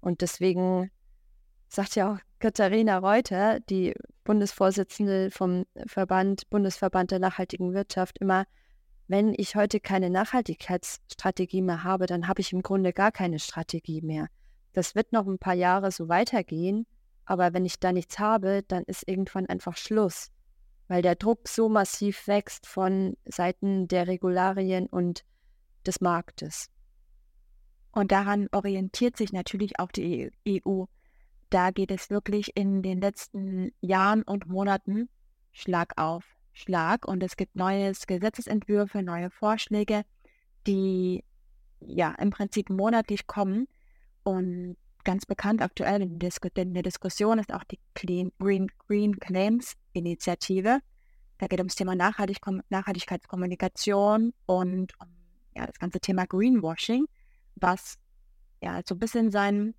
[0.01, 0.91] Und deswegen
[1.67, 8.45] sagt ja auch Katharina Reuter, die Bundesvorsitzende vom Verband, Bundesverband der nachhaltigen Wirtschaft, immer,
[9.07, 14.01] wenn ich heute keine Nachhaltigkeitsstrategie mehr habe, dann habe ich im Grunde gar keine Strategie
[14.01, 14.27] mehr.
[14.73, 16.85] Das wird noch ein paar Jahre so weitergehen,
[17.25, 20.31] aber wenn ich da nichts habe, dann ist irgendwann einfach Schluss,
[20.87, 25.25] weil der Druck so massiv wächst von Seiten der Regularien und
[25.85, 26.69] des Marktes.
[27.91, 30.85] Und daran orientiert sich natürlich auch die EU
[31.49, 35.09] da geht es wirklich in den letzten Jahren und Monaten
[35.51, 37.07] Schlag auf Schlag.
[37.07, 40.03] Und es gibt neue Gesetzesentwürfe, neue Vorschläge,
[40.67, 41.23] die
[41.79, 43.67] ja im Prinzip monatlich kommen.
[44.23, 50.79] Und ganz bekannt aktuell in der, Diskussion ist auch die Clean, Green, Green Claims Initiative.
[51.37, 52.39] Da geht es ums Thema Nachhaltig
[52.69, 55.07] Nachhaltigkeitskommunikation und um
[55.55, 57.05] ja, das ganze Thema Greenwashing,
[57.55, 57.97] was
[58.61, 59.73] ja so ein bisschen sein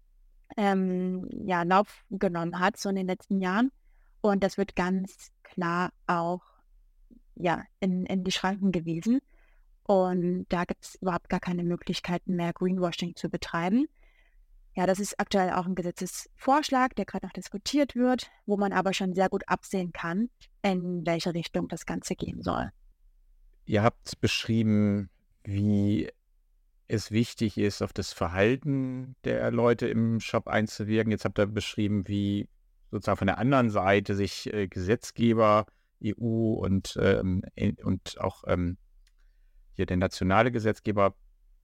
[0.56, 3.70] ähm, ja, Lauf genommen hat, so in den letzten Jahren.
[4.20, 6.42] Und das wird ganz klar auch
[7.34, 9.20] ja, in, in die Schranken gewiesen.
[9.84, 13.86] Und da gibt es überhaupt gar keine Möglichkeiten mehr, Greenwashing zu betreiben.
[14.76, 18.92] Ja, das ist aktuell auch ein Gesetzesvorschlag, der gerade noch diskutiert wird, wo man aber
[18.92, 20.28] schon sehr gut absehen kann,
[20.62, 22.70] in welche Richtung das Ganze gehen soll.
[23.64, 25.08] Ihr habt beschrieben,
[25.44, 26.10] wie
[26.88, 31.10] es wichtig ist, auf das Verhalten der Leute im Shop einzuwirken.
[31.10, 32.46] Jetzt habt ihr beschrieben, wie
[32.90, 35.64] sozusagen von der anderen Seite sich äh, Gesetzgeber,
[36.04, 37.42] EU und, ähm,
[37.82, 38.76] und auch ähm,
[39.72, 41.16] hier der nationale Gesetzgeber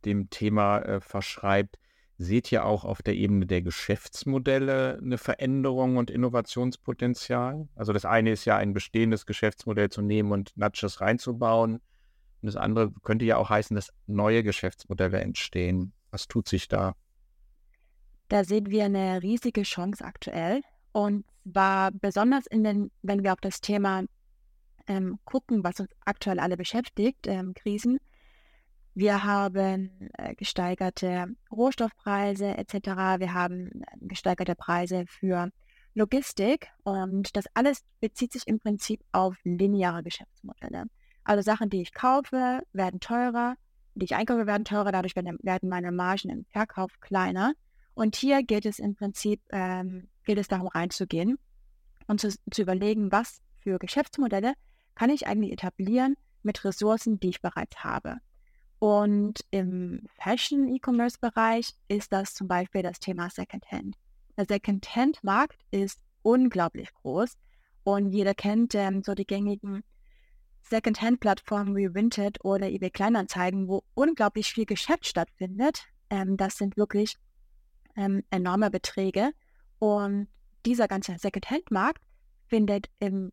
[0.07, 1.79] dem Thema äh, verschreibt.
[2.23, 7.69] Seht ihr auch auf der Ebene der Geschäftsmodelle eine Veränderung und Innovationspotenzial?
[7.75, 11.75] Also das eine ist ja ein bestehendes Geschäftsmodell zu nehmen und Nudges reinzubauen.
[11.75, 11.83] Und
[12.47, 15.95] das andere könnte ja auch heißen, dass neue Geschäftsmodelle entstehen.
[16.13, 16.95] Was tut sich da?
[18.29, 20.61] Da sehen wir eine riesige Chance aktuell.
[20.93, 24.05] Und zwar besonders in den, wenn wir auf das Thema
[24.87, 27.99] ähm, gucken, was uns aktuell alle beschäftigt, ähm, Krisen,
[28.95, 32.75] Wir haben äh, gesteigerte Rohstoffpreise etc.
[33.19, 35.51] Wir haben äh, gesteigerte Preise für
[35.95, 40.85] Logistik und das alles bezieht sich im Prinzip auf lineare Geschäftsmodelle.
[41.25, 43.55] Also Sachen, die ich kaufe, werden teurer,
[43.95, 47.53] die ich einkaufe, werden teurer, dadurch werden, werden meine Margen im Verkauf kleiner.
[47.95, 51.39] Und hier geht es im Prinzip, ähm, geht es darum reinzugehen
[52.09, 54.55] und zu, zu überlegen, was für Geschäftsmodelle
[54.95, 58.19] kann ich eigentlich etablieren mit Ressourcen, die ich bereits habe.
[58.83, 63.95] Und im Fashion-E-Commerce-Bereich ist das zum Beispiel das Thema Secondhand.
[64.37, 67.37] Der Secondhand-Markt ist unglaublich groß
[67.85, 69.85] und jeder kennt ähm, so die gängigen
[70.63, 75.85] Secondhand-Plattformen wie Vinted oder eBay Kleinanzeigen, wo unglaublich viel Geschäft stattfindet.
[76.11, 77.15] Ähm, das sind wirklich
[77.95, 79.31] ähm, enorme Beträge.
[79.79, 80.27] Und
[80.67, 82.03] dieser ganze Secondhand-Markt
[82.49, 83.31] findet im,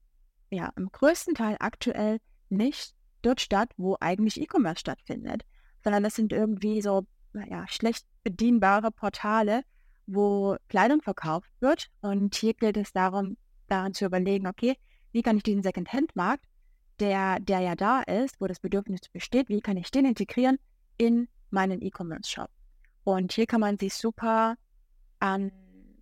[0.52, 5.44] ja, im größten Teil aktuell nicht dort statt, wo eigentlich E-Commerce stattfindet,
[5.84, 9.64] sondern das sind irgendwie so naja, schlecht bedienbare Portale,
[10.08, 11.90] wo Kleidung verkauft wird.
[12.02, 14.76] Und hier gilt es darum, daran zu überlegen, okay,
[15.12, 16.44] wie kann ich diesen Second-Hand-Markt,
[17.00, 20.58] der, der ja da ist, wo das Bedürfnis besteht, wie kann ich den integrieren
[20.98, 22.50] in meinen E-Commerce-Shop?
[23.04, 24.56] Und hier kann man sich super
[25.20, 25.52] an,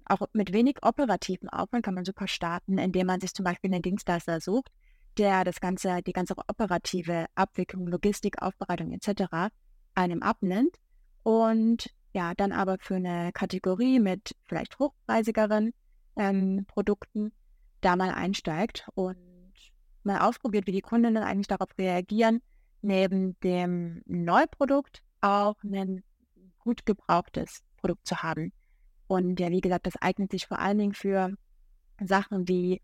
[0.06, 3.82] auch mit wenig operativen Aufwand kann man super starten, indem man sich zum Beispiel einen
[3.82, 4.72] Dienstleister sucht,
[5.18, 9.52] der das ganze, die ganze operative Abwicklung, Logistik, Aufbereitung etc.
[9.96, 10.78] einem abnimmt
[11.24, 15.74] und ja, dann aber für eine Kategorie mit vielleicht hochpreisigeren
[16.16, 17.32] ähm, Produkten
[17.82, 19.18] da mal einsteigt und
[20.04, 22.42] mal ausprobiert, wie die Kundinnen eigentlich darauf reagieren,
[22.82, 26.04] neben dem Neuprodukt auch ein
[26.60, 28.52] gut gebrauchtes Produkt zu haben.
[29.08, 31.34] Und ja, wie gesagt, das eignet sich vor allen Dingen für
[32.04, 32.82] Sachen wie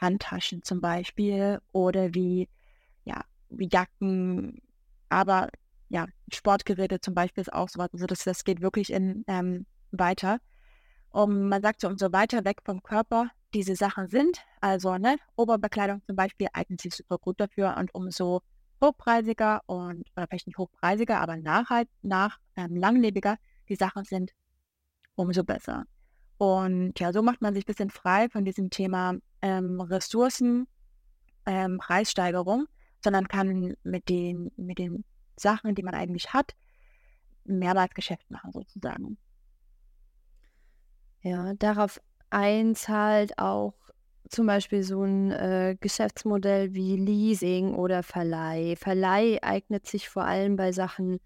[0.00, 2.48] Handtaschen zum Beispiel oder wie,
[3.04, 4.62] ja, wie Jacken,
[5.08, 5.48] aber
[5.88, 7.92] ja, Sportgeräte zum Beispiel ist auch so was.
[7.92, 10.38] Also das, das geht wirklich in ähm, weiter.
[11.10, 16.02] Und man sagt so, umso weiter weg vom Körper diese Sachen sind, also ne, Oberbekleidung
[16.06, 18.42] zum Beispiel eignet sich super gut dafür und umso
[18.80, 23.36] hochpreisiger und, oder vielleicht nicht hochpreisiger, aber nachhalt, nach, ähm, langlebiger
[23.68, 24.30] die Sachen sind,
[25.16, 25.84] umso besser.
[26.40, 30.66] Und ja, so macht man sich ein bisschen frei von diesem Thema ähm, Ressourcen,
[31.44, 32.64] ähm, Preissteigerung,
[33.04, 35.04] sondern kann mit den, mit den
[35.36, 36.54] Sachen, die man eigentlich hat,
[37.44, 39.18] mehrmals Geschäft machen sozusagen.
[41.20, 42.00] Ja, darauf
[42.30, 43.74] einzahlt auch
[44.30, 48.76] zum Beispiel so ein äh, Geschäftsmodell wie Leasing oder Verleih.
[48.76, 51.20] Verleih eignet sich vor allem bei Sachen,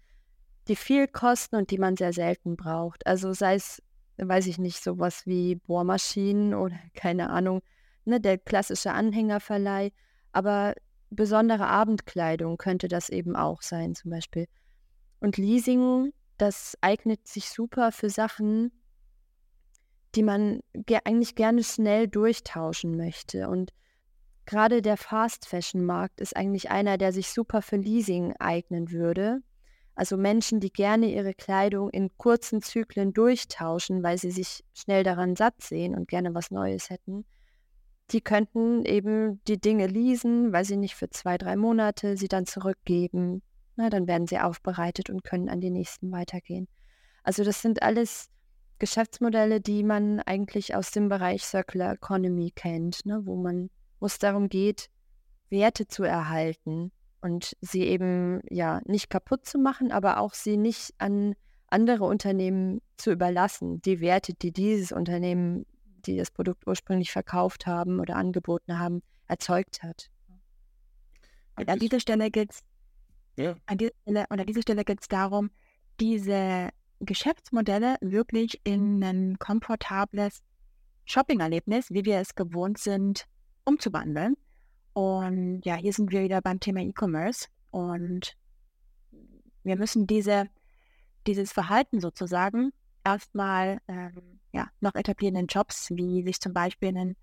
[0.67, 3.07] die viel kosten und die man sehr selten braucht.
[3.07, 3.81] Also sei es,
[4.17, 7.61] weiß ich nicht, sowas wie Bohrmaschinen oder keine Ahnung,
[8.05, 9.91] ne, der klassische Anhängerverleih.
[10.31, 10.75] Aber
[11.09, 14.47] besondere Abendkleidung könnte das eben auch sein, zum Beispiel.
[15.19, 18.71] Und Leasing, das eignet sich super für Sachen,
[20.15, 23.49] die man ge eigentlich gerne schnell durchtauschen möchte.
[23.49, 23.73] Und
[24.45, 29.41] gerade der Fast-Fashion-Markt ist eigentlich einer, der sich super für Leasing eignen würde.
[29.95, 35.35] Also Menschen, die gerne ihre Kleidung in kurzen Zyklen durchtauschen, weil sie sich schnell daran
[35.35, 37.25] satt sehen und gerne was Neues hätten
[38.11, 42.45] die könnten eben die Dinge leasen, weil sie nicht für zwei, drei Monate sie dann
[42.45, 43.41] zurückgeben.
[43.75, 46.67] Na, dann werden sie aufbereitet und können an die nächsten weitergehen.
[47.23, 48.29] Also das sind alles
[48.77, 54.19] Geschäftsmodelle, die man eigentlich aus dem Bereich Circular Economy kennt, ne, wo man, wo es
[54.19, 54.89] darum geht,
[55.49, 56.91] Werte zu erhalten
[57.25, 61.33] und sie eben ja nicht kaputt zu machen, aber auch sie nicht an
[61.67, 63.81] andere Unternehmen zu überlassen.
[63.81, 65.65] Die Werte, die dieses Unternehmen
[66.05, 70.09] die das Produkt ursprünglich verkauft haben oder angeboten haben, erzeugt hat.
[71.57, 72.63] Und an dieser Stelle geht es
[73.37, 73.55] ja.
[73.65, 75.49] an dieser Stelle, und an dieser Stelle geht es darum,
[75.99, 80.43] diese Geschäftsmodelle wirklich in ein komfortables
[81.05, 83.25] Shopping-Erlebnis, wie wir es gewohnt sind,
[83.63, 84.35] umzuwandeln.
[84.95, 88.37] Und ja, hier sind wir wieder beim Thema E-Commerce und
[89.63, 90.45] wir müssen diese,
[91.27, 92.71] dieses Verhalten sozusagen
[93.03, 97.17] erstmal ähm, ja, noch etablierenden Jobs, wie sich zum Beispiel ein,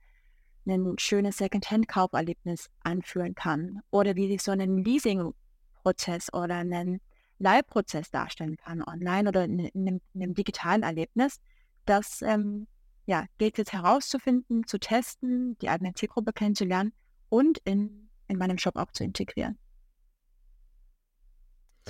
[0.66, 7.00] ein schönes Second-Hand-Kauferlebnis anfühlen kann oder wie sich so ein Leasing-Prozess oder ein
[7.38, 11.40] Leihprozess darstellen kann, online oder in, in, einem, in einem, digitalen Erlebnis.
[11.86, 12.66] Das ähm,
[13.06, 16.92] ja, gilt jetzt herauszufinden, zu testen, die eigene Zielgruppe kennenzulernen
[17.32, 19.58] und in, in meinem Shop auch zu integrieren.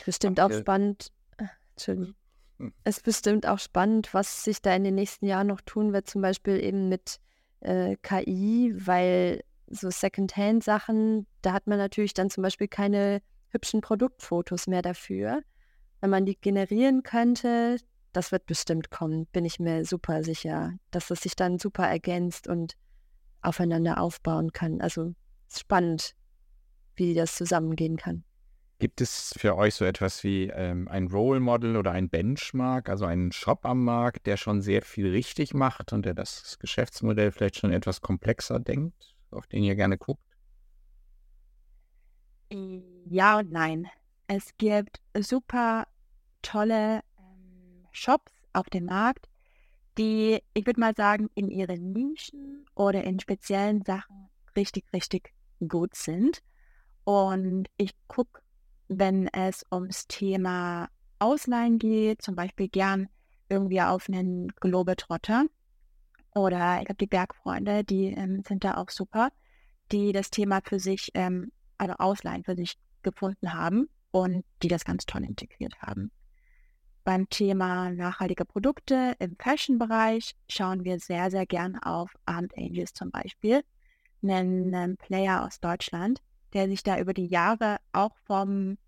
[0.06, 1.08] Bestimmt auch spannend.
[1.36, 2.14] Äh, Entschuldigung.
[2.58, 2.72] Hm.
[2.84, 6.08] Es ist bestimmt auch spannend, was sich da in den nächsten Jahren noch tun wird,
[6.08, 7.18] zum Beispiel eben mit
[7.58, 14.68] äh, KI, weil so Secondhand-Sachen, da hat man natürlich dann zum Beispiel keine hübschen Produktfotos
[14.68, 15.42] mehr dafür.
[16.00, 17.78] Wenn man die generieren könnte,
[18.12, 22.46] das wird bestimmt kommen, bin ich mir super sicher, dass es sich dann super ergänzt
[22.46, 22.76] und
[23.40, 24.80] aufeinander aufbauen kann.
[24.80, 25.14] Also
[25.60, 26.14] spannend,
[26.96, 28.24] wie das zusammengehen kann.
[28.78, 33.04] Gibt es für euch so etwas wie ähm, ein Role Model oder ein Benchmark, also
[33.04, 37.58] einen Shop am Markt, der schon sehr viel richtig macht und der das Geschäftsmodell vielleicht
[37.58, 40.24] schon etwas komplexer denkt, auf den ihr gerne guckt?
[43.08, 43.86] Ja und nein.
[44.26, 45.86] Es gibt super
[46.42, 49.28] tolle ähm, Shops auf dem Markt,
[49.96, 55.32] die, ich würde mal sagen, in ihren Nischen oder in speziellen Sachen richtig, richtig
[55.68, 56.42] gut sind.
[57.04, 58.42] Und ich gucke
[58.98, 63.08] wenn es ums Thema Ausleihen geht, zum Beispiel gern
[63.48, 65.46] irgendwie auf einen Globetrotter
[66.34, 69.30] oder ich habe die Bergfreunde, die ähm, sind da auch super,
[69.90, 74.84] die das Thema für sich, ähm, also Ausleihen für sich gefunden haben und die das
[74.84, 76.10] ganz toll integriert haben.
[77.04, 83.10] Beim Thema nachhaltige Produkte im Fashion-Bereich schauen wir sehr, sehr gern auf Armed Angels zum
[83.10, 83.62] Beispiel,
[84.22, 88.78] einen, Player aus Deutschland, der sich da über die Jahre auch vom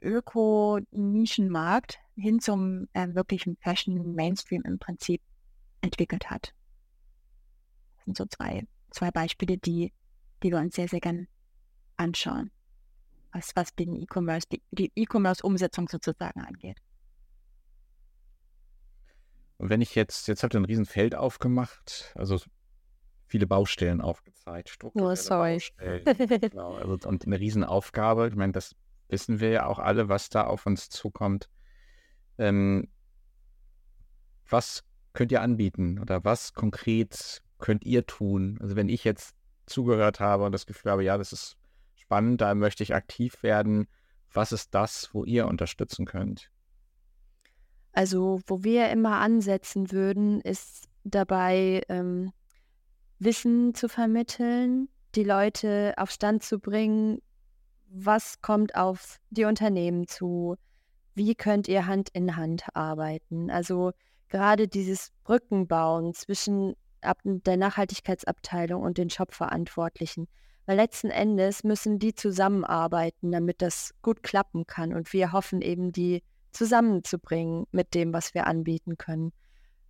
[0.00, 5.22] Öko-Nischenmarkt hin zum äh, wirklichen Fashion-Mainstream im Prinzip
[5.80, 6.54] entwickelt hat.
[7.96, 9.92] Das sind so zwei, zwei Beispiele, die,
[10.42, 11.28] die wir uns sehr, sehr gern
[11.96, 12.50] anschauen,
[13.32, 16.78] was, was den E-Commerce, die, die E-Commerce-Umsetzung sozusagen angeht.
[19.58, 22.40] Und wenn ich jetzt, jetzt habt ihr ein Riesenfeld aufgemacht, also
[23.32, 24.76] viele Baustellen aufgezeigt.
[24.92, 25.58] Oh, sorry.
[25.78, 28.28] genau, also, und eine Riesenaufgabe.
[28.28, 28.76] Ich meine, das
[29.08, 31.48] wissen wir ja auch alle, was da auf uns zukommt.
[32.36, 32.88] Ähm,
[34.46, 38.58] was könnt ihr anbieten oder was konkret könnt ihr tun?
[38.60, 41.56] Also wenn ich jetzt zugehört habe und das Gefühl habe, ja, das ist
[41.94, 43.88] spannend, da möchte ich aktiv werden,
[44.30, 46.50] was ist das, wo ihr unterstützen könnt?
[47.94, 52.32] Also wo wir immer ansetzen würden, ist dabei ähm,
[53.24, 57.20] Wissen zu vermitteln, die Leute auf Stand zu bringen,
[57.88, 60.56] was kommt auf die Unternehmen zu,
[61.14, 63.50] wie könnt ihr Hand in Hand arbeiten.
[63.50, 63.92] Also
[64.28, 66.74] gerade dieses Brückenbauen zwischen
[67.24, 70.28] der Nachhaltigkeitsabteilung und den Shop-Verantwortlichen.
[70.66, 74.94] Weil letzten Endes müssen die zusammenarbeiten, damit das gut klappen kann.
[74.94, 79.32] Und wir hoffen eben, die zusammenzubringen mit dem, was wir anbieten können.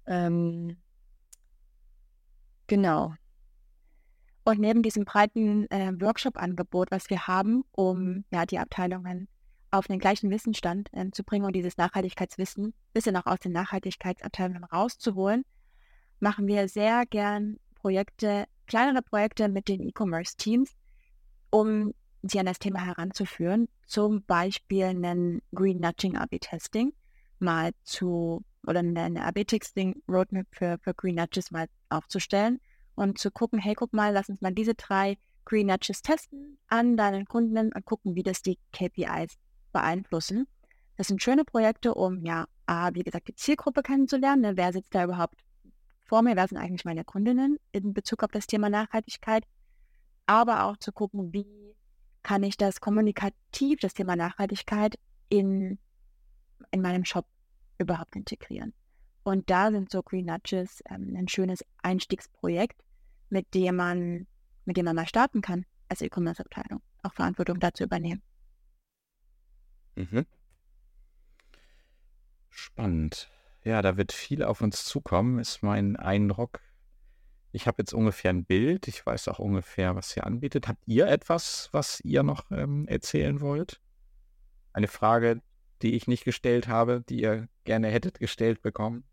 [0.07, 0.79] Ähm,
[2.67, 3.15] genau.
[4.45, 9.29] Und neben diesem breiten äh, Workshop-Angebot, was wir haben, um ja die Abteilungen
[9.71, 14.65] auf den gleichen Wissensstand äh, zu bringen und dieses Nachhaltigkeitswissen bisschen auch aus den Nachhaltigkeitsabteilungen
[14.65, 15.45] rauszuholen,
[16.19, 20.73] machen wir sehr gern Projekte, kleinere Projekte mit den E-Commerce-Teams,
[21.51, 23.69] um sie an das Thema heranzuführen.
[23.87, 26.93] Zum Beispiel einen Green Nudging AB-Testing
[27.39, 32.61] mal zu oder eine AB-Testing-Roadmap für, für Green Nudges mal aufzustellen
[32.95, 36.97] und zu gucken, hey, guck mal, lass uns mal diese drei Green Nudges testen an
[36.97, 39.39] deinen Kunden und gucken, wie das die KPIs
[39.73, 40.47] beeinflussen.
[40.97, 44.43] Das sind schöne Projekte, um ja, A, wie gesagt, die Zielgruppe kennenzulernen.
[44.43, 44.57] Ne?
[44.57, 45.43] Wer sitzt da überhaupt
[46.05, 46.37] vor mir?
[46.37, 49.45] Wer sind eigentlich meine Kundinnen in Bezug auf das Thema Nachhaltigkeit?
[50.27, 51.75] Aber auch zu gucken, wie
[52.23, 55.79] kann ich das kommunikativ, das Thema Nachhaltigkeit, in,
[56.71, 57.27] in meinem Shop
[57.79, 58.75] überhaupt integrieren.
[59.25, 62.83] Und da sind so Green Nudges ähm, ein schönes Einstiegsprojekt,
[63.31, 64.27] mit dem man,
[64.65, 68.23] mit dem man mal starten kann als E-Commerce-Abteilung, auch Verantwortung dazu übernehmen.
[69.95, 70.27] Mhm.
[72.51, 73.31] Spannend.
[73.65, 76.61] Ja, da wird viel auf uns zukommen, ist mein Eindruck.
[77.53, 78.89] Ich habe jetzt ungefähr ein Bild.
[78.89, 80.69] Ich weiß auch ungefähr, was ihr anbietet.
[80.69, 83.81] Habt ihr etwas, was ihr noch ähm, erzählen wollt?
[84.73, 85.43] Eine Frage,
[85.83, 89.05] die ich nicht gestellt habe, die ihr gerne hättet gestellt bekommen?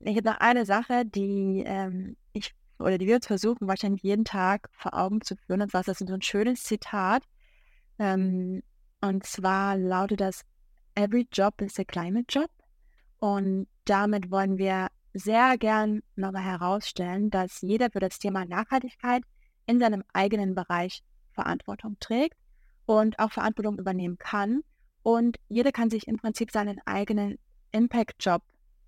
[0.00, 4.24] Ich habe noch eine Sache, die ähm, ich oder die wir uns versuchen, wahrscheinlich jeden
[4.24, 5.62] Tag vor Augen zu führen.
[5.62, 7.24] Und zwar ist das so ein schönes Zitat.
[7.98, 8.62] Ähm,
[9.00, 10.42] und zwar lautet das,
[10.94, 12.50] Every job is a climate job.
[13.18, 19.22] Und damit wollen wir sehr gern nochmal herausstellen, dass jeder für das Thema Nachhaltigkeit
[19.66, 22.36] in seinem eigenen Bereich Verantwortung trägt
[22.86, 24.62] und auch Verantwortung übernehmen kann.
[25.02, 27.38] Und jeder kann sich im Prinzip seinen eigenen
[27.72, 28.42] Impact-Job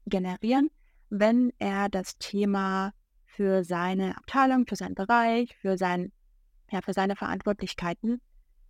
[0.07, 0.71] generieren
[1.11, 2.93] wenn er das Thema
[3.27, 6.13] für seine Abteilung, für seinen Bereich, für, sein,
[6.71, 8.21] ja, für seine Verantwortlichkeiten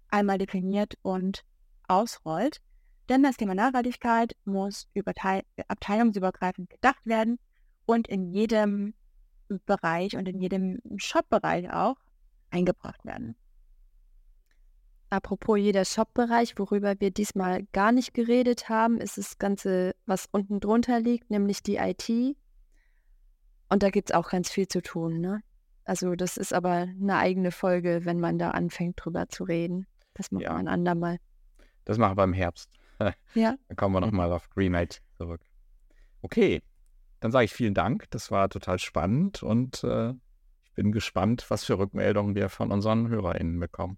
[0.08, 1.44] einmal definiert und
[1.86, 2.60] ausrollt.
[3.08, 4.88] Denn das Thema Nachhaltigkeit muss
[5.68, 7.38] abteilungsübergreifend gedacht werden
[7.86, 8.94] und in jedem
[9.66, 11.96] Bereich und in jedem Shop-Bereich auch
[12.50, 13.36] eingebracht werden.
[15.10, 20.60] Apropos jeder Shop-Bereich, worüber wir diesmal gar nicht geredet haben, ist das Ganze, was unten
[20.60, 22.08] drunter liegt, nämlich die IT.
[23.68, 25.20] Und da gibt es auch ganz viel zu tun.
[25.20, 25.42] Ne?
[25.84, 29.86] Also das ist aber eine eigene Folge, wenn man da anfängt drüber zu reden.
[30.14, 30.50] Das machen Ja.
[30.52, 31.18] wir ein andermal.
[31.84, 32.70] Das machen wir im Herbst.
[33.34, 33.54] Ja.
[33.68, 35.40] Dann kommen wir nochmal auf Greenlight zurück.
[36.22, 36.60] Okay,
[37.20, 38.04] dann sage ich vielen Dank.
[38.10, 40.10] Das war total spannend und äh,
[40.64, 43.96] ich bin gespannt, was für Rückmeldungen wir von unseren HörerInnen bekommen.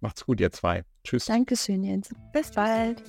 [0.00, 0.84] Macht's gut, ihr zwei.
[1.04, 1.26] Tschüss.
[1.26, 2.10] Dankeschön, Jens.
[2.32, 3.02] Bis bald.